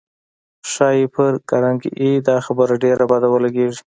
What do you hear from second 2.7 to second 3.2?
ډېره